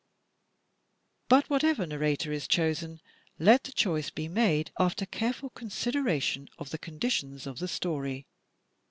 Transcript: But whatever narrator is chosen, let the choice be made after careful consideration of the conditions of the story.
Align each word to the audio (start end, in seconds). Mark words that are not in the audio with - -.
But 1.29 1.47
whatever 1.47 1.85
narrator 1.85 2.31
is 2.31 2.47
chosen, 2.47 3.01
let 3.37 3.65
the 3.65 3.71
choice 3.71 4.09
be 4.09 4.27
made 4.27 4.71
after 4.79 5.05
careful 5.05 5.51
consideration 5.51 6.49
of 6.57 6.71
the 6.71 6.79
conditions 6.79 7.45
of 7.45 7.59
the 7.59 7.67
story. 7.67 8.25